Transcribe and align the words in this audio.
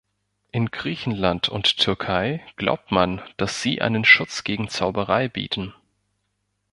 In 0.51 0.71
Griechenland 0.71 1.47
und 1.47 1.77
Türkei 1.77 2.43
glaubt 2.55 2.91
man, 2.91 3.21
dass 3.37 3.61
sie 3.61 3.83
einen 3.83 4.03
Schutz 4.03 4.43
gegen 4.43 4.67
Zauberei 4.67 5.27
bieten. 5.29 5.75